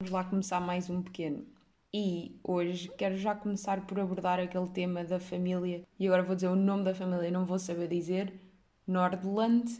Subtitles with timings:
[0.00, 1.44] Vamos lá começar mais um pequeno.
[1.92, 5.82] E hoje quero já começar por abordar aquele tema da família.
[5.98, 8.32] E agora vou dizer o nome da família, não vou saber dizer.
[8.86, 9.70] Nordland,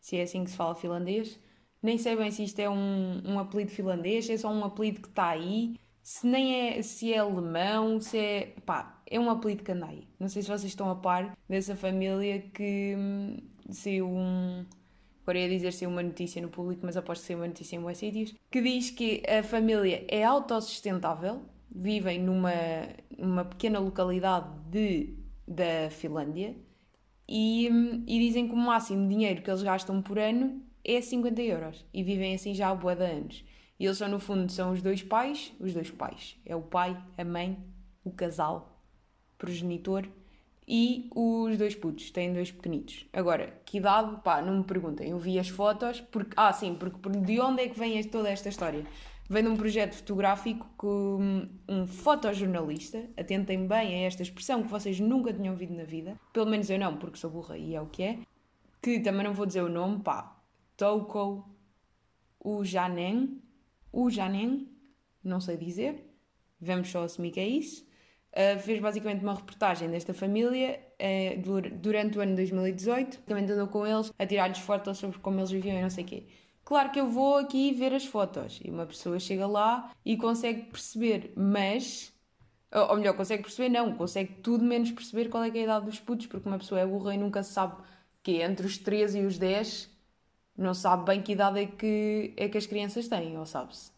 [0.00, 1.38] se é assim que se fala finlandês.
[1.80, 5.08] Nem sei bem se isto é um, um apelido finlandês, é só um apelido que
[5.08, 5.76] está aí.
[6.02, 8.56] Se nem é, se é alemão, se é.
[8.66, 10.08] pá, é um apelido que anda aí.
[10.18, 13.36] Não sei se vocês estão a par dessa família que hum,
[13.70, 14.66] saiu um.
[15.32, 17.96] Agora ia dizer se uma notícia no público, mas aposto que uma notícia em bons
[17.96, 18.34] sítios.
[18.50, 21.40] Que diz que a família é autossustentável,
[21.74, 22.52] vivem numa,
[23.16, 25.14] numa pequena localidade de,
[25.48, 26.54] da Finlândia
[27.26, 31.40] e, hum, e dizem que o máximo dinheiro que eles gastam por ano é 50
[31.40, 31.86] euros.
[31.94, 33.42] E vivem assim já há boa de anos.
[33.80, 36.36] E eles são, no fundo, são os dois pais, os dois pais.
[36.44, 37.58] É o pai, a mãe,
[38.04, 38.84] o casal,
[39.38, 40.06] progenitor
[40.74, 43.04] e os dois putos, têm dois pequenitos.
[43.12, 44.22] Agora, que idade?
[44.22, 45.10] Pá, não me perguntem.
[45.10, 46.32] Eu vi as fotos, porque.
[46.34, 48.86] Ah, sim, porque de onde é que vem toda esta história?
[49.28, 54.68] Vem de um projeto fotográfico que um, um fotojornalista, atentem bem a esta expressão que
[54.68, 57.80] vocês nunca tinham ouvido na vida, pelo menos eu não, porque sou burra e é
[57.80, 58.18] o que é,
[58.80, 60.38] que também não vou dizer o nome, pá,
[60.74, 61.54] Touko
[62.42, 63.42] Ujanen,
[63.92, 64.68] Ujanen,
[65.22, 66.02] não sei dizer,
[66.58, 67.91] vamos só assumir que é isso.
[68.32, 73.18] Uh, fez basicamente uma reportagem desta família uh, durante o ano 2018.
[73.26, 76.06] Também andou com eles a tirar-lhes fotos sobre como eles viviam e não sei o
[76.06, 76.26] quê.
[76.64, 80.62] Claro que eu vou aqui ver as fotos e uma pessoa chega lá e consegue
[80.62, 82.12] perceber, mas.
[82.74, 86.00] Ou melhor, consegue perceber, não, consegue tudo menos perceber qual é, é a idade dos
[86.00, 87.76] putos, porque uma pessoa é burra e nunca sabe
[88.22, 89.90] que é entre os 13 e os 10
[90.56, 93.90] não sabe bem que idade é que, é que as crianças têm, ou sabe-se?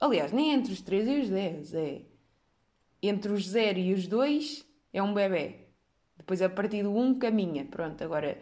[0.00, 2.02] Aliás, nem entre os 3 e os 10, é.
[3.06, 5.56] Entre os 0 e os 2 é um bebê.
[6.16, 7.66] Depois, a partir do 1, caminha.
[7.66, 8.38] Pronto, agora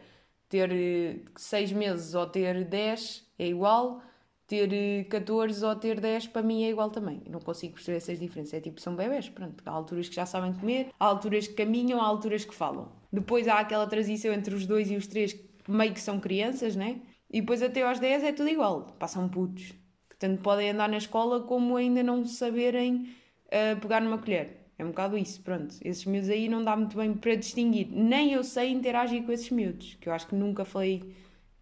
[0.48, 4.00] ter 6 meses ou ter 10 é igual,
[4.46, 7.22] ter 14 ou ter 10 para mim é igual também.
[7.26, 8.54] Eu não consigo perceber essas diferenças.
[8.54, 9.64] É tipo, são bebés, pronto.
[9.66, 12.92] Há alturas que já sabem comer, há alturas que caminham, há alturas que falam.
[13.12, 16.76] Depois há aquela transição entre os 2 e os 3 que meio que são crianças,
[16.76, 17.00] né?
[17.28, 19.72] E depois até aos 10 é tudo igual, passam putos.
[20.08, 23.08] Que tanto podem andar na escola como ainda não saberem
[23.52, 24.70] uh, pegar numa colher.
[24.78, 25.76] É um bocado isso, pronto.
[25.82, 27.88] Esses miúdos aí não dá muito bem para distinguir.
[27.90, 31.14] Nem eu sei interagir com esses miúdos, que eu acho que nunca falei,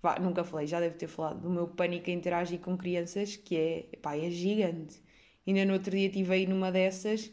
[0.02, 3.56] vá, nunca falei, já devo ter falado do meu pânico a interagir com crianças, que
[3.56, 5.02] é, pá, é gigante.
[5.46, 7.30] Ainda no outro dia estive aí numa dessas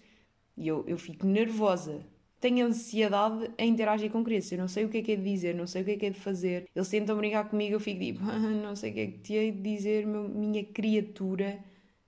[0.57, 2.03] e eu, eu fico nervosa
[2.39, 4.51] tenho ansiedade a interagir com crianças.
[4.51, 5.97] Eu não sei o que é que é de dizer, não sei o que é
[5.97, 6.69] que é de fazer.
[6.75, 9.34] Eles tentam brincar comigo, eu fico tipo, ah, não sei o que é que te
[9.34, 11.59] hei de dizer, meu, minha criatura.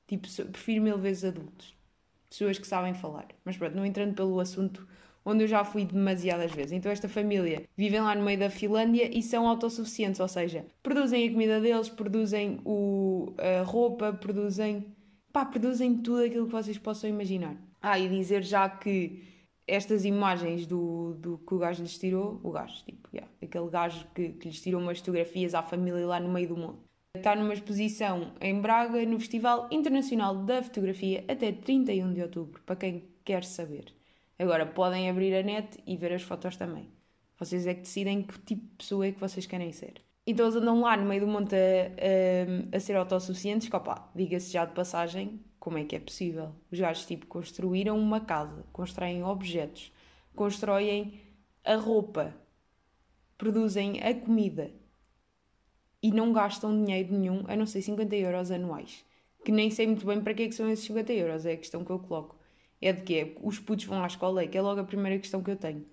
[0.08, 1.76] Tipo, prefiro mil vezes adultos.
[2.30, 3.28] Pessoas que sabem falar.
[3.44, 4.88] Mas pronto, não entrando pelo assunto
[5.26, 6.72] onde eu já fui demasiadas vezes.
[6.72, 11.28] Então, esta família vivem lá no meio da Finlândia e são autossuficientes, ou seja, produzem
[11.28, 14.86] a comida deles, produzem o, a roupa, produzem.
[15.32, 17.56] pá, produzem tudo aquilo que vocês possam imaginar.
[17.82, 19.24] Ah, e dizer já que
[19.68, 24.08] estas imagens do, do que o gajo lhes tirou, o gajo, tipo, yeah, aquele gajo
[24.16, 26.89] que, que lhes tirou umas fotografias à família lá no meio do mundo.
[27.20, 32.78] Está numa exposição em Braga, no Festival Internacional da Fotografia, até 31 de outubro, para
[32.78, 33.94] quem quer saber.
[34.40, 36.88] Agora, podem abrir a net e ver as fotos também.
[37.38, 39.96] Vocês é que decidem que tipo de pessoa é que vocês querem ser.
[40.26, 44.10] Então eles andam lá no meio do monte a, a, a ser autossuficientes, que opá,
[44.16, 46.56] diga-se já de passagem, como é que é possível?
[46.72, 49.92] Os gajos tipo construíram uma casa, constroem objetos,
[50.34, 51.20] constroem
[51.66, 52.34] a roupa,
[53.38, 54.79] produzem a comida
[56.02, 59.06] e não gastam dinheiro nenhum, a não ser 50 euros anuais.
[59.44, 61.58] Que nem sei muito bem para que, é que são esses 50 euros, é a
[61.58, 62.38] questão que eu coloco.
[62.82, 65.44] É de que os putos vão à escola, é que é logo a primeira questão
[65.44, 65.86] que eu tenho.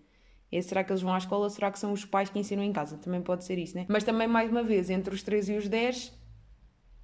[0.50, 2.62] É será que eles vão à escola ou será que são os pais que ensinam
[2.62, 2.96] em casa?
[2.98, 3.84] Também pode ser isso, né?
[3.88, 6.12] Mas também, mais uma vez, entre os 3 e os 10,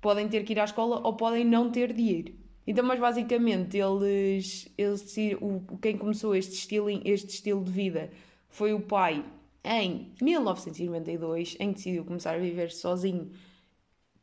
[0.00, 2.38] podem ter que ir à escola ou podem não ter de ir.
[2.64, 8.10] Então, mas basicamente, eles, eles o, quem começou este estilo, este estilo de vida
[8.48, 9.24] foi o pai
[9.64, 13.30] em 1992, em que decidiu começar a viver sozinho,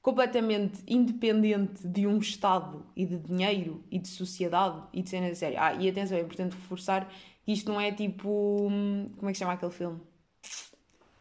[0.02, 5.36] completamente independente de um Estado e de dinheiro e de sociedade e de cena de
[5.36, 5.58] série.
[5.58, 7.10] Ah, e atenção, é importante reforçar
[7.44, 8.70] que isto não é tipo.
[9.18, 10.00] Como é que chama aquele filme?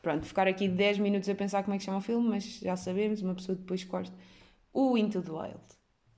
[0.03, 2.77] Pronto, ficar aqui 10 minutos a pensar como é que chama o filme, mas já
[2.77, 4.13] sabemos, uma pessoa depois corta.
[4.73, 5.61] O Into the Wild.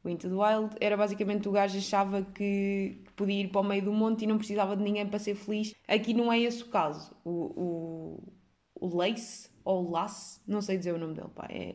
[0.05, 3.85] O Into the Wild era basicamente o gajo achava que podia ir para o meio
[3.85, 5.75] do monte e não precisava de ninguém para ser feliz.
[5.87, 7.15] Aqui não é esse o caso.
[7.23, 8.31] O,
[8.81, 11.75] o, o Lace, ou Lace, não sei dizer o nome dele, pá, é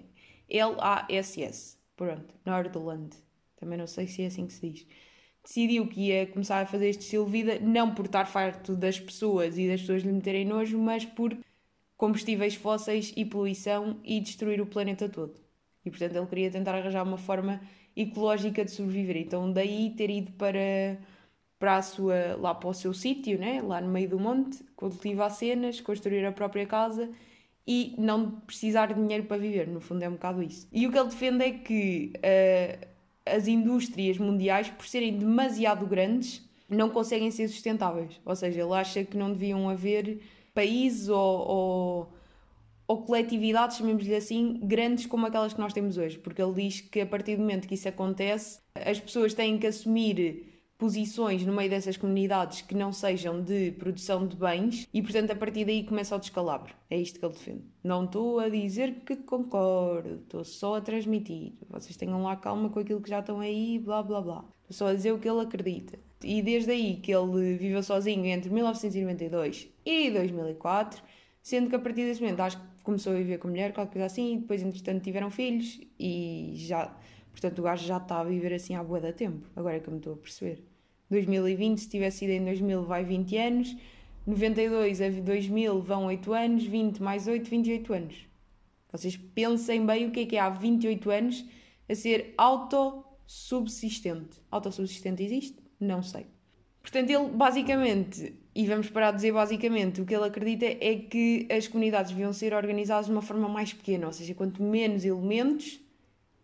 [0.50, 1.78] L-A-S-S.
[1.96, 3.16] Pronto, Nordland.
[3.58, 4.88] Também não sei se é assim que se diz.
[5.44, 9.00] Decidiu que ia começar a fazer este estilo de vida, não por estar farto das
[9.00, 11.38] pessoas e das pessoas lhe meterem nojo, mas por
[11.96, 15.40] combustíveis fósseis e poluição e destruir o planeta todo.
[15.86, 17.62] E portanto ele queria tentar arranjar uma forma
[17.96, 19.18] ecológica de sobreviver.
[19.18, 21.00] Então daí ter ido para,
[21.60, 23.62] para a sua, lá para o seu sítio, né?
[23.62, 27.10] lá no meio do monte, cultivar cenas, construir a própria casa
[27.68, 30.68] e não precisar de dinheiro para viver, no fundo é um bocado isso.
[30.72, 32.88] E o que ele defende é que uh,
[33.26, 38.20] as indústrias mundiais, por serem demasiado grandes, não conseguem ser sustentáveis.
[38.24, 40.22] Ou seja, ele acha que não deviam haver
[40.54, 42.14] países ou, ou,
[42.88, 46.20] ou coletividades, chamemos-lhe assim, grandes como aquelas que nós temos hoje.
[46.20, 49.68] Porque ele diz que a partir do momento que isso acontece, as pessoas têm que
[49.68, 55.32] assumir posições no meio dessas comunidades que não sejam de produção de bens e, portanto,
[55.32, 56.74] a partir daí começa o descalabro.
[56.90, 57.64] É isto que ele defende.
[57.84, 61.54] Não estou a dizer que concordo, estou só a transmitir.
[61.70, 64.46] Vocês tenham lá calma com aquilo que já estão aí, blá blá blá.
[64.62, 65.98] Estou só a dizer o que ele acredita.
[66.24, 71.02] E desde aí que ele viveu sozinho entre 1992 e 2004,
[71.42, 74.06] sendo que a partir desse momento acho que começou a viver com mulher, qualquer coisa
[74.08, 76.96] assim, e depois, entretanto, tiveram filhos e já
[77.36, 79.46] Portanto, o gajo já está a viver assim há boa da tempo.
[79.58, 80.64] Agora é que eu me estou a perceber.
[81.12, 83.76] 2020, se tivesse sido em 2000, vai 20 anos.
[84.26, 86.64] 92 a 2000 vão 8 anos.
[86.64, 88.16] 20 mais 8, 28 anos.
[88.90, 91.46] Vocês pensem bem o que é que é há 28 anos
[91.90, 94.42] a ser autossubsistente.
[94.50, 95.58] Autossubsistente existe?
[95.78, 96.28] Não sei.
[96.82, 101.46] Portanto, ele basicamente, e vamos parar de dizer basicamente, o que ele acredita é que
[101.52, 105.84] as comunidades deviam ser organizadas de uma forma mais pequena, ou seja, quanto menos elementos,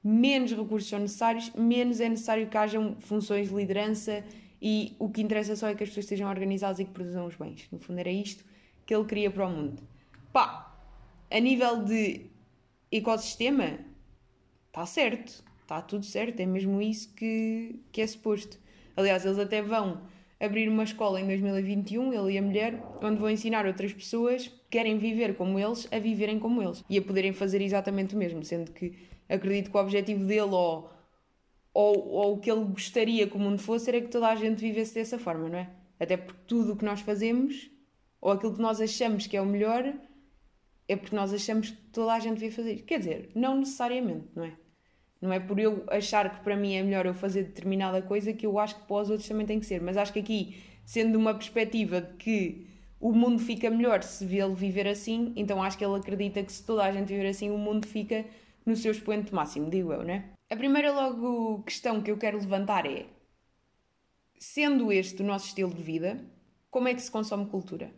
[0.03, 4.24] menos recursos são necessários, menos é necessário que hajam funções de liderança
[4.62, 7.36] e o que interessa só é que as pessoas estejam organizadas e que produzam os
[7.36, 7.68] bens.
[7.71, 8.44] No fundo, era isto
[8.86, 9.81] que ele queria para o mundo.
[10.31, 10.75] Pá,
[11.30, 12.25] a nível de
[12.92, 13.80] ecossistema,
[14.68, 18.59] está certo, está tudo certo, é mesmo isso que, que é suposto.
[18.95, 20.01] Aliás, eles até vão
[20.41, 24.59] abrir uma escola em 2021, ele e a mulher, onde vão ensinar outras pessoas que
[24.71, 28.43] querem viver como eles a viverem como eles e a poderem fazer exatamente o mesmo,
[28.43, 28.93] sendo que
[29.29, 30.89] acredito que o objetivo dele ou,
[31.71, 34.59] ou, ou o que ele gostaria que o mundo fosse era que toda a gente
[34.59, 35.69] vivesse dessa forma, não é?
[35.99, 37.69] Até porque tudo o que nós fazemos,
[38.19, 39.93] ou aquilo que nós achamos que é o melhor,
[40.88, 42.77] é porque nós achamos que toda a gente devia fazer.
[42.81, 44.53] Quer dizer, não necessariamente, não é?
[45.21, 48.45] Não é por eu achar que para mim é melhor eu fazer determinada coisa que
[48.45, 49.79] eu acho que para os outros também tem que ser.
[49.79, 52.68] Mas acho que aqui, sendo uma perspectiva de que
[53.00, 56.65] o mundo fica melhor se ele viver assim, então acho que ele acredita que se
[56.65, 58.25] toda a gente viver assim, o mundo fica
[58.65, 60.31] no seu expoente máximo, digo eu, né?
[60.50, 63.06] A primeira logo questão que eu quero levantar é:
[64.39, 66.19] sendo este o nosso estilo de vida,
[66.69, 67.91] como é que se consome cultura?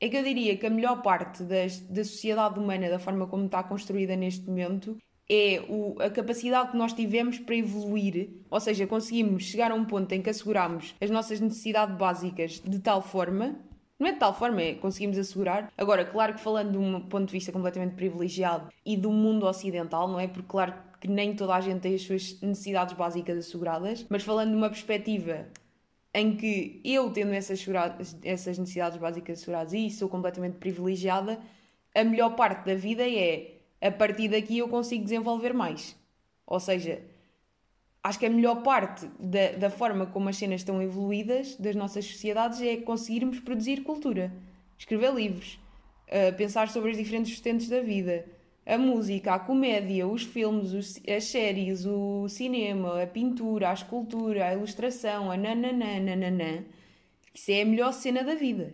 [0.00, 3.46] É que eu diria que a melhor parte das, da sociedade humana, da forma como
[3.46, 4.98] está construída neste momento,
[5.28, 9.84] é o, a capacidade que nós tivemos para evoluir, ou seja, conseguimos chegar a um
[9.84, 13.56] ponto em que asseguramos as nossas necessidades básicas de tal forma
[14.02, 15.72] não é de tal forma, é conseguimos assegurar.
[15.78, 20.08] Agora, claro que falando de um ponto de vista completamente privilegiado e do mundo ocidental,
[20.08, 20.26] não é?
[20.26, 24.50] Porque, claro que nem toda a gente tem as suas necessidades básicas asseguradas, mas falando
[24.50, 25.46] de uma perspectiva
[26.12, 27.64] em que eu, tendo essas,
[28.24, 31.38] essas necessidades básicas asseguradas e sou completamente privilegiada,
[31.94, 33.52] a melhor parte da vida é
[33.82, 35.96] a partir daqui eu consigo desenvolver mais.
[36.46, 37.02] Ou seja,
[38.02, 42.04] acho que a melhor parte da, da forma como as cenas estão evoluídas das nossas
[42.04, 44.32] sociedades é conseguirmos produzir cultura,
[44.78, 45.58] escrever livros,
[46.06, 48.24] uh, pensar sobre as diferentes vertentes da vida,
[48.64, 54.46] a música, a comédia, os filmes, os, as séries, o cinema, a pintura, a escultura,
[54.46, 56.64] a ilustração, a nananã, nananã.
[57.34, 58.72] Isso é a melhor cena da vida.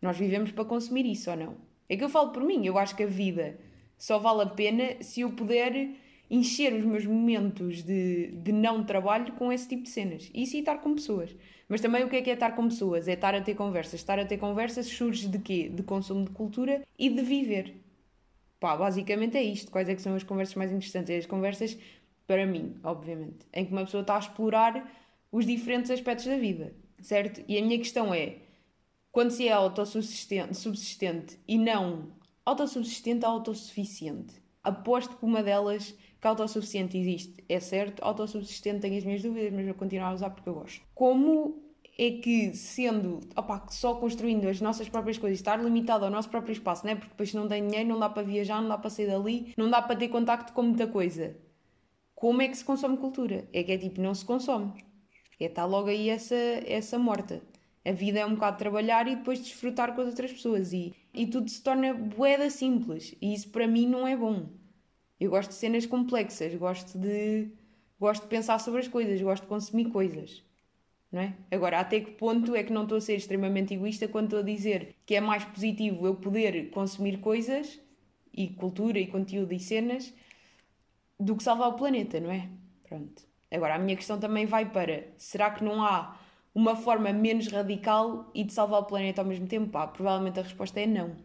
[0.00, 1.56] Nós vivemos para consumir isso ou não?
[1.88, 3.58] É que eu falo por mim, eu acho que a vida
[3.98, 5.90] só vale a pena se eu puder
[6.30, 10.30] encher os meus momentos de, de não trabalho com esse tipo de cenas.
[10.34, 11.34] Isso e estar com pessoas.
[11.68, 13.08] Mas também o que é que é estar com pessoas?
[13.08, 13.94] É estar a ter conversas.
[14.00, 15.68] Estar a ter conversas surge de quê?
[15.68, 17.74] De consumo de cultura e de viver.
[18.60, 19.70] Pá, basicamente é isto.
[19.70, 21.10] Quais é que são as conversas mais interessantes?
[21.10, 21.78] É as conversas,
[22.26, 24.90] para mim, obviamente, em que uma pessoa está a explorar
[25.30, 27.42] os diferentes aspectos da vida, certo?
[27.46, 28.36] E a minha questão é,
[29.12, 32.08] quando se é autossubsistente subsistente e não
[32.48, 39.04] autossubsistente ou autossuficiente, aposto que uma delas que autossuficiente existe, é certo, autossubsistente tenho as
[39.04, 40.82] minhas dúvidas, mas vou continuar a usar porque eu gosto.
[40.94, 41.62] Como
[41.96, 46.52] é que, sendo opa, só construindo as nossas próprias coisas, estar limitado ao nosso próprio
[46.52, 46.94] espaço, né?
[46.94, 49.68] porque depois não tem dinheiro, não dá para viajar, não dá para sair dali, não
[49.68, 51.36] dá para ter contacto com muita coisa.
[52.14, 53.48] Como é que se consome cultura?
[53.52, 54.72] É que é tipo, não se consome.
[55.38, 57.40] É estar logo aí essa, essa morta.
[57.84, 60.72] A vida é um bocado trabalhar e depois desfrutar com as outras pessoas.
[60.72, 63.14] E, e tudo se torna boeda simples.
[63.20, 64.48] E isso para mim não é bom.
[65.18, 67.48] Eu gosto de cenas complexas, gosto de,
[67.98, 70.44] gosto de pensar sobre as coisas, gosto de consumir coisas.
[71.10, 71.34] Não é?
[71.50, 74.42] Agora, até que ponto é que não estou a ser extremamente egoísta quando estou a
[74.42, 77.80] dizer que é mais positivo eu poder consumir coisas
[78.32, 80.12] e cultura e conteúdo e cenas
[81.18, 82.48] do que salvar o planeta, não é?
[82.86, 83.26] Pronto.
[83.50, 86.18] Agora, a minha questão também vai para: será que não há
[86.54, 89.70] uma forma menos radical e de salvar o planeta ao mesmo tempo?
[89.70, 91.16] Pá, provavelmente a resposta é não.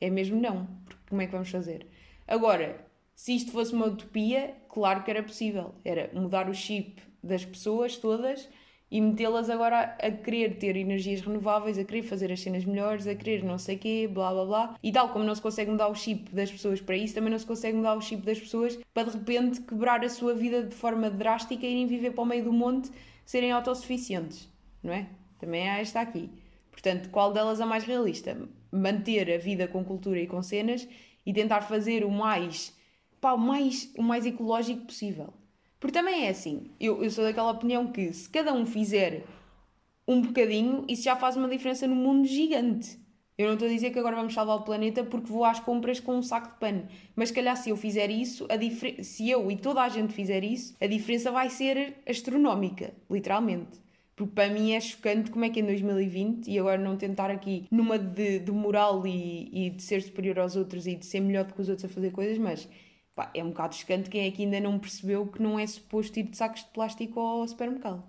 [0.00, 0.66] É mesmo não.
[0.84, 1.86] Porque como é que vamos fazer?
[2.26, 5.74] Agora, se isto fosse uma utopia, claro que era possível.
[5.84, 8.48] Era mudar o chip das pessoas todas
[8.90, 13.14] e metê-las agora a querer ter energias renováveis, a querer fazer as cenas melhores, a
[13.14, 14.76] querer não sei quê, blá blá blá.
[14.82, 17.38] E tal como não se consegue mudar o chip das pessoas para isso, também não
[17.38, 20.74] se consegue mudar o chip das pessoas para de repente quebrar a sua vida de
[20.74, 22.90] forma drástica e irem viver para o meio do monte,
[23.24, 24.48] serem autossuficientes,
[24.82, 25.08] não é?
[25.38, 26.30] Também há esta aqui.
[26.70, 28.36] Portanto, qual delas é mais realista?
[28.70, 30.86] Manter a vida com cultura e com cenas
[31.24, 32.76] e tentar fazer o mais,
[33.20, 35.32] pá, o mais, o mais ecológico possível.
[35.80, 39.24] Porque também é assim, eu, eu sou daquela opinião que se cada um fizer
[40.06, 42.98] um bocadinho, isso já faz uma diferença no mundo gigante.
[43.36, 46.00] Eu não estou a dizer que agora vamos salvar o planeta porque vou às compras
[46.00, 46.88] com um saco de pano.
[47.14, 50.42] Mas, se calhar, se eu fizer isso, a se eu e toda a gente fizer
[50.42, 53.78] isso, a diferença vai ser astronómica, literalmente.
[54.18, 57.66] Porque para mim é chocante como é que em 2020, e agora não tentar aqui
[57.70, 61.44] numa de, de moral e, e de ser superior aos outros e de ser melhor
[61.44, 62.68] do que os outros a fazer coisas, mas
[63.18, 66.20] Pá, é um bocado chocante quem é que ainda não percebeu que não é suposto
[66.20, 68.04] ir de sacos de plástico ao supermercado.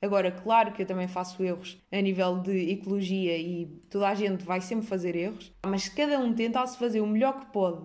[0.00, 4.44] Agora, claro que eu também faço erros a nível de ecologia e toda a gente
[4.44, 7.84] vai sempre fazer erros, mas cada um tenta se fazer o melhor que pode.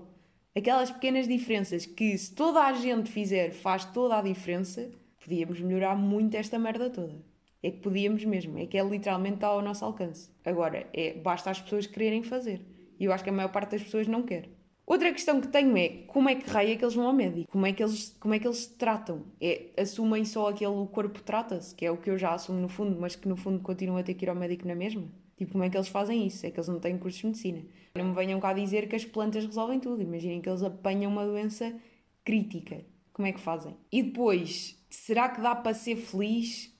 [0.55, 4.87] Aquelas pequenas diferenças que, se toda a gente fizer, faz toda a diferença,
[5.19, 7.30] podíamos melhorar muito esta merda toda.
[7.63, 10.29] É que podíamos mesmo, é que é literalmente ao nosso alcance.
[10.43, 12.65] Agora, é, basta as pessoas quererem fazer.
[12.99, 14.49] E eu acho que a maior parte das pessoas não quer.
[14.85, 17.49] Outra questão que tenho é como é que raio é que eles vão ao médico?
[17.51, 19.23] Como é que eles, como é que eles se tratam?
[19.39, 22.67] É, assumem só aquele o corpo trata-se, que é o que eu já assumo no
[22.67, 25.07] fundo, mas que no fundo continuam a ter que ir ao médico na mesma?
[25.37, 26.45] Tipo, como é que eles fazem isso?
[26.45, 27.63] É que eles não têm cursos de medicina.
[27.95, 30.01] Não me venham cá dizer que as plantas resolvem tudo.
[30.01, 31.73] Imaginem que eles apanham uma doença
[32.23, 32.83] crítica.
[33.13, 33.75] Como é que fazem?
[33.91, 36.70] E depois, será que dá para ser feliz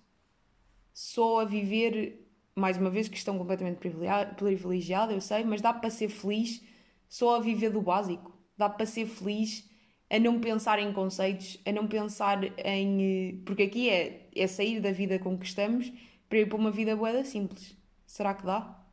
[0.94, 5.90] só a viver, mais uma vez, que estão completamente privilegiada, eu sei, mas dá para
[5.90, 6.64] ser feliz
[7.08, 8.38] só a viver do básico.
[8.58, 9.70] Dá para ser feliz
[10.10, 13.02] a não pensar em conceitos, a não pensar em.
[13.02, 15.92] Eh, porque aqui é, é sair da vida com que estamos
[16.28, 17.76] para ir para uma vida boeda simples.
[18.06, 18.86] Será que dá?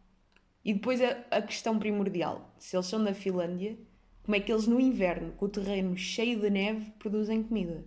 [0.65, 3.77] E depois a, a questão primordial: se eles são da Finlândia,
[4.23, 7.85] como é que eles no inverno, com o terreno cheio de neve, produzem comida?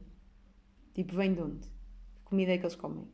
[0.93, 1.67] Tipo, vem de onde?
[1.67, 3.07] Que comida é que eles comem?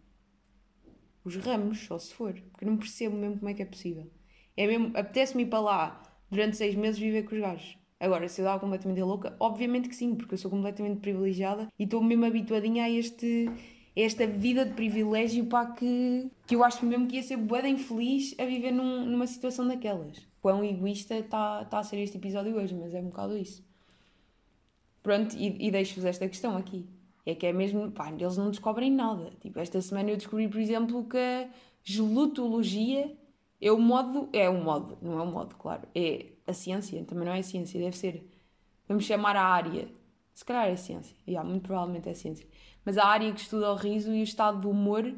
[1.27, 2.34] Os ramos, só se for.
[2.51, 4.10] Porque não percebo mesmo como é que é possível.
[4.55, 7.77] É mesmo, apetece-me ir para lá durante seis meses viver com os gajos.
[8.00, 11.84] Agora, se eu dava completamente louca, obviamente que sim, porque eu sou completamente privilegiada e
[11.84, 13.50] estou mesmo habituadinha a este
[13.96, 18.36] esta vida de privilégio pá, que, que eu acho mesmo que ia ser boa infeliz
[18.38, 20.25] a viver num, numa situação daquelas.
[20.39, 23.65] Quão egoísta está tá a ser este episódio hoje, mas é um bocado isso.
[25.01, 26.86] Pronto, e, e deixo-vos esta questão aqui.
[27.27, 29.34] É que é mesmo, pá, eles não descobrem nada.
[29.41, 31.50] Tipo, esta semana eu descobri, por exemplo, que a
[31.84, 33.13] gelutologia
[33.60, 35.86] é o modo, é o modo, não é o modo, claro.
[35.93, 38.25] É a ciência, também não é a ciência, deve ser.
[38.88, 39.89] Vamos chamar a área.
[40.34, 42.48] Se calhar é a ciência, yeah, muito provavelmente é a ciência.
[42.86, 45.13] Mas a área que estuda o riso e o estado do humor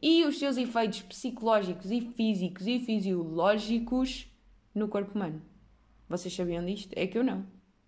[0.00, 4.26] e os seus efeitos psicológicos e físicos e fisiológicos
[4.74, 5.42] no corpo humano.
[6.08, 6.94] Vocês sabiam disto?
[6.96, 7.44] É que eu não.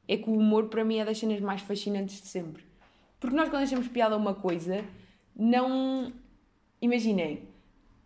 [0.07, 2.71] É que o humor para mim é das cenas mais fascinantes de sempre.
[3.23, 4.85] Porque nós quando achamos piada a uma coisa,
[5.37, 6.13] não.
[6.81, 7.49] Imaginem,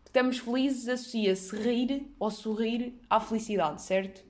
[0.05, 4.23] estamos felizes associa-se rir ou sorrir à felicidade, certo?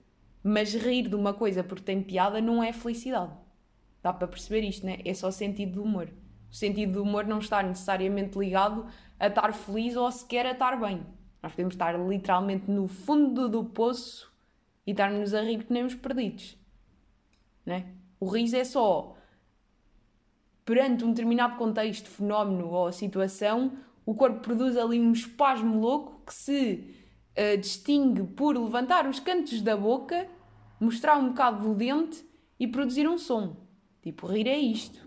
[0.45, 3.33] Mas rir de uma coisa porque tem piada não é felicidade.
[4.01, 4.99] Dá para perceber isto, né?
[5.05, 6.09] É só sentido do humor.
[6.49, 8.87] O sentido do humor não está necessariamente ligado
[9.19, 11.05] a estar feliz ou sequer a estar bem.
[11.43, 14.33] Nós podemos estar literalmente no fundo do poço
[14.87, 16.57] e estar-nos a rir que nem os perdidos.
[17.65, 17.87] Né?
[18.21, 19.16] O riso é só
[20.67, 23.73] perante um determinado contexto, fenómeno ou situação,
[24.05, 26.93] o corpo produz ali um espasmo louco que se
[27.39, 30.29] uh, distingue por levantar os cantos da boca,
[30.81, 32.23] mostrar um bocado do dente
[32.59, 33.65] e produzir um som.
[34.03, 35.07] Tipo, rir é isto.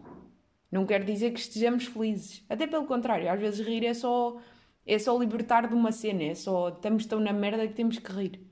[0.72, 2.46] Não quer dizer que estejamos felizes.
[2.50, 4.38] Até pelo contrário, às vezes rir é só,
[4.86, 8.12] é só libertar de uma cena, é só estamos tão na merda que temos que
[8.12, 8.48] rir.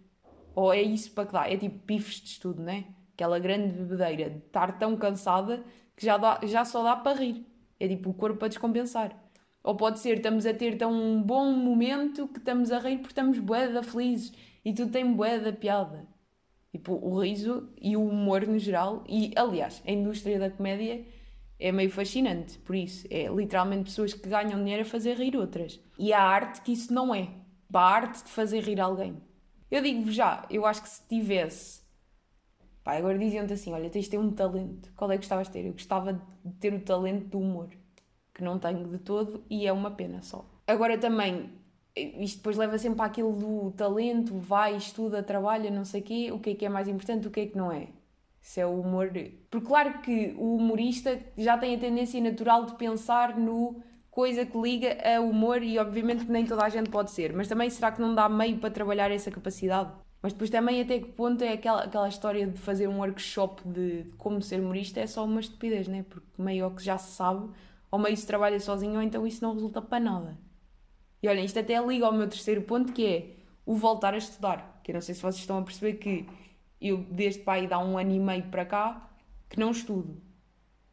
[0.54, 1.50] Ou é isso para que dá.
[1.50, 2.86] É tipo pifes de estudo, né?
[3.14, 5.64] Aquela grande bebedeira de estar tão cansada
[5.98, 7.44] que já, dá, já só dá para rir.
[7.80, 9.18] É tipo o corpo a descompensar.
[9.64, 13.12] Ou pode ser, estamos a ter tão um bom momento que estamos a rir porque
[13.12, 14.32] estamos bué felizes
[14.64, 16.08] e tudo tem bué da piada.
[16.72, 19.04] Tipo, o riso e o humor no geral.
[19.10, 21.04] E, aliás, a indústria da comédia
[21.60, 22.60] é meio fascinante.
[22.60, 25.80] Por isso, é literalmente pessoas que ganham dinheiro a fazer rir outras.
[25.98, 27.30] E a arte que isso não é.
[27.74, 29.18] A arte de fazer rir alguém.
[29.70, 31.87] Eu digo-vos já, eu acho que se tivesse...
[32.88, 34.94] Pá, agora diziam-te assim, olha, tens de ter um talento.
[34.96, 35.66] Qual é que gostavas de ter?
[35.66, 37.68] Eu gostava de ter o talento do humor.
[38.34, 40.46] que não tenho de todo e é uma pena só.
[40.66, 41.50] Agora também,
[41.94, 46.40] isto depois leva sempre àquilo do talento, vai, estuda, trabalha, não sei o quê, o
[46.40, 47.90] que é que é mais importante, o que é que não é.
[48.40, 49.12] Se é o humor.
[49.52, 54.58] Porque, claro que o humorista já tem a tendência natural de pensar no coisa que
[54.58, 57.34] liga a humor e, obviamente, que nem toda a gente pode ser.
[57.34, 59.92] Mas também, será que não dá meio para trabalhar essa capacidade?
[60.22, 64.04] Mas depois também, até que ponto é aquela, aquela história de fazer um workshop de,
[64.04, 66.04] de como ser humorista é só uma estupidez, né?
[66.10, 67.50] Porque meio que já se sabe,
[67.92, 70.38] ou meio se trabalha sozinho, ou então isso não resulta para nada.
[71.22, 74.82] E olhem, isto até liga ao meu terceiro ponto, que é o voltar a estudar.
[74.84, 76.26] Que eu não sei se vocês estão a perceber que
[76.82, 79.10] eu, desde pai, dá um ano e meio para cá,
[79.50, 80.22] que não estudo.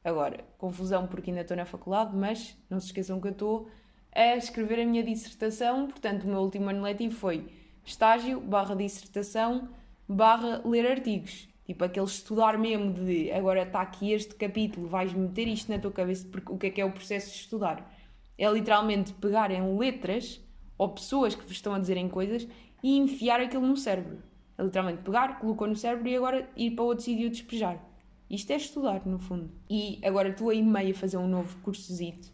[0.02, 3.70] Agora, confusão porque ainda estou na faculdade, mas não se esqueçam que eu estou
[4.14, 5.86] a escrever a minha dissertação.
[5.86, 7.48] Portanto, o meu último ano letivo foi
[7.84, 9.68] estágio, barra dissertação,
[10.08, 11.48] barra ler artigos.
[11.64, 15.90] Tipo, aquele estudar mesmo de agora está aqui este capítulo, vais meter isto na tua
[15.90, 17.90] cabeça, porque o que é que é o processo de estudar?
[18.36, 20.40] É literalmente pegar em letras
[20.76, 22.46] ou pessoas que vos estão a dizerem coisas
[22.82, 24.22] e enfiar aquilo no cérebro.
[24.58, 27.82] É literalmente pegar, colocou no cérebro e agora ir para outro sítio despejar.
[28.28, 29.50] Isto é estudar, no fundo.
[29.70, 32.33] E agora estou aí meio a fazer um novo cursozito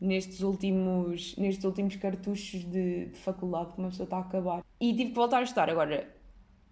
[0.00, 4.64] nestes últimos, nestes últimos cartuchos de, de faculdade que uma pessoa está a acabar.
[4.80, 5.68] E tive que voltar a estudar.
[5.68, 6.08] Agora,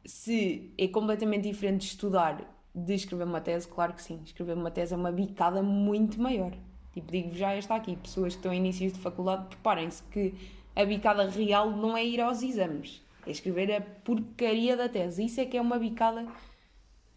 [0.04, 4.20] se é completamente diferente de estudar de escrever uma tese, claro que sim.
[4.25, 6.52] Escrever uma tese é uma bicada muito maior.
[6.92, 10.35] Tipo, digo já está aqui, pessoas que estão em inícios de faculdade, preparem-se que
[10.75, 15.25] a bicada real não é ir aos exames, é escrever a porcaria da tese.
[15.25, 16.26] Isso é que é uma bicada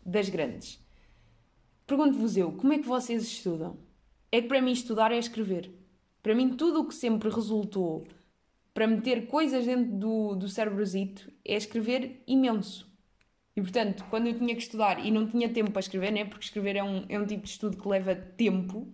[0.05, 0.79] das grandes.
[1.87, 3.77] Pergunto-vos eu, como é que vocês estudam?
[4.31, 5.71] É que para mim estudar é escrever.
[6.21, 8.05] Para mim, tudo o que sempre resultou
[8.73, 12.89] para meter coisas dentro do, do cérebrozito é escrever imenso.
[13.55, 16.25] E portanto, quando eu tinha que estudar e não tinha tempo para escrever, né?
[16.25, 18.87] porque escrever é um, é um tipo de estudo que leva tempo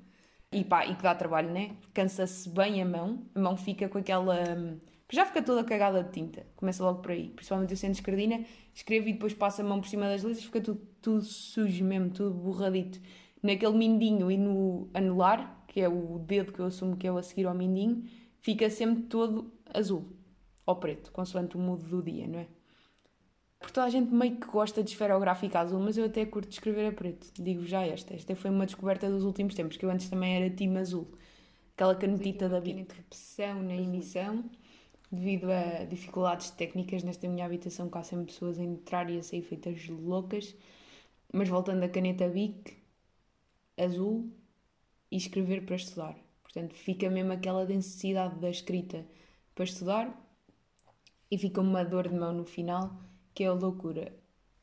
[0.52, 1.76] e, pá, e que dá trabalho, né?
[1.94, 4.36] cansa-se bem a mão, a mão fica com aquela.
[5.10, 7.30] Já fica toda cagada de tinta, começa logo por aí.
[7.30, 10.60] Principalmente eu sendo escardina, escrevo e depois passo a mão por cima das letras, fica
[10.60, 13.00] tudo, tudo sujo mesmo, tudo borradito.
[13.42, 17.18] Naquele mindinho e no anular, que é o dedo que eu assumo que é o
[17.18, 18.04] a seguir ao mindinho,
[18.40, 20.06] fica sempre todo azul
[20.66, 22.48] ou preto, consoante o mudo do dia, não é?
[23.58, 26.88] Porque toda a gente meio que gosta de esferográfica azul, mas eu até curto escrever
[26.88, 27.28] a preto.
[27.42, 28.14] Digo já esta.
[28.14, 31.08] Esta foi uma descoberta dos últimos tempos, que eu antes também era time azul.
[31.74, 32.80] Aquela canetita da Bic.
[32.80, 34.44] interrupção na emissão,
[35.12, 39.42] devido a dificuldades técnicas nesta minha habitação, há sempre pessoas a entrar e a sair
[39.42, 40.56] feitas loucas.
[41.34, 42.78] Mas voltando à caneta Bic,
[43.78, 44.30] azul,
[45.12, 46.18] e escrever para estudar.
[46.44, 49.06] Portanto, fica mesmo aquela densidade da escrita
[49.54, 50.28] para estudar
[51.30, 53.00] e fica uma dor de mão no final,
[53.34, 54.14] que é a loucura.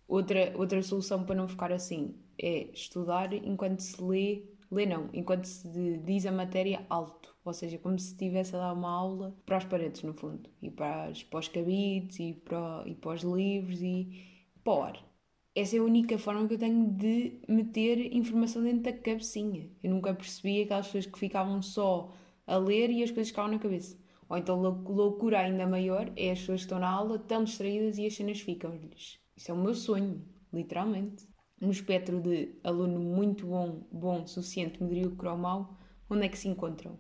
[0.09, 5.45] Outra, outra solução para não ficar assim é estudar enquanto se lê, lê não, enquanto
[5.45, 9.59] se diz a matéria alto, ou seja, como se estivesse a dar uma aula para
[9.59, 13.81] as paredes, no fundo, e para, para os cabides, e para, e para os livros,
[13.81, 15.14] e para o ar
[15.55, 19.71] essa é a única forma que eu tenho de meter informação dentro da cabecinha.
[19.83, 22.13] Eu nunca percebi aquelas pessoas que ficavam só
[22.45, 23.97] a ler e as coisas ficavam na cabeça.
[24.29, 28.07] Ou então loucura ainda maior é as pessoas que estão na aula tão distraídas e
[28.07, 29.21] as cenas ficam-lhes.
[29.37, 31.29] Isso é o meu sonho, literalmente.
[31.61, 35.79] No espectro de aluno muito bom, bom, suficiente, medíocre ou mau,
[36.11, 36.99] onde é que se encontram?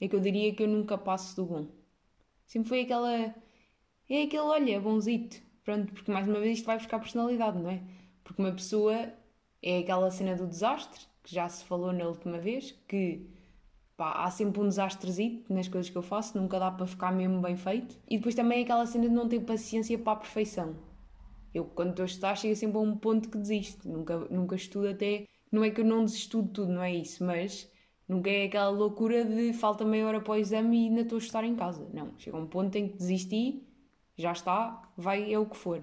[0.00, 1.66] É que eu diria que eu nunca passo do bom.
[2.46, 3.12] Sempre foi aquela.
[4.08, 7.82] É aquele, olha, bonzito Pronto, porque mais uma vez isto vai buscar personalidade, não é?
[8.24, 9.12] Porque uma pessoa
[9.60, 13.28] é aquela cena do desastre, que já se falou na última vez, que
[13.94, 17.42] pá, há sempre um desastrezito nas coisas que eu faço, nunca dá para ficar mesmo
[17.42, 17.98] bem feito.
[18.08, 20.74] E depois também é aquela cena de não ter paciência para a perfeição.
[21.52, 23.86] Eu, quando estou a estudar, chego sempre a um ponto que desisto.
[23.86, 25.26] Nunca, nunca estudo até.
[25.52, 27.70] Não é que eu não desisto de tudo, não é isso, mas
[28.08, 31.20] nunca é aquela loucura de falta meia hora para o exame e ainda estou a
[31.20, 31.86] estudar em casa.
[31.92, 33.67] Não, chega um ponto em que desisti
[34.18, 35.82] já está, vai é o que for.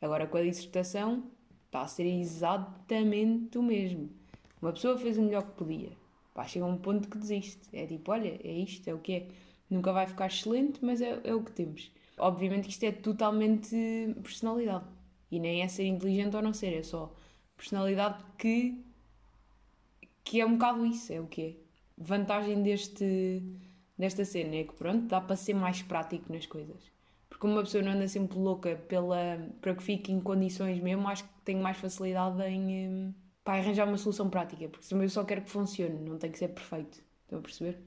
[0.00, 1.30] Agora com a dissertação
[1.66, 4.08] está a ser exatamente o mesmo.
[4.62, 5.90] Uma pessoa fez o melhor que podia.
[6.32, 7.68] Pá, chega a um ponto que desiste.
[7.72, 9.28] É tipo, olha, é isto, é o que é.
[9.68, 11.90] Nunca vai ficar excelente, mas é, é o que temos.
[12.16, 13.76] Obviamente que isto é totalmente
[14.22, 14.84] personalidade.
[15.30, 17.12] E nem é ser inteligente ou não ser, é só
[17.56, 18.80] personalidade que,
[20.22, 21.54] que é um bocado isso, é o que é.
[21.98, 23.42] Vantagem deste,
[23.98, 26.95] desta cena é que pronto, dá para ser mais prático nas coisas.
[27.28, 31.24] Porque uma pessoa não anda sempre louca pela, para que fique em condições mesmo, acho
[31.24, 33.14] que tenho mais facilidade em hum,
[33.46, 36.48] para arranjar uma solução prática, porque eu só quero que funcione, não tem que ser
[36.48, 37.00] perfeito.
[37.22, 37.80] Estão a perceber?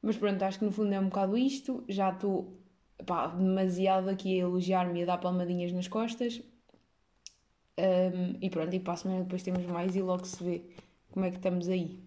[0.00, 1.84] Mas pronto, acho que no fundo é um bocado isto.
[1.88, 2.56] Já estou
[3.04, 6.40] pá, demasiado aqui a elogiar-me e a dar palmadinhas nas costas.
[7.78, 10.62] Um, e pronto, e para a semana depois temos mais e logo se vê
[11.10, 11.98] como é que estamos aí.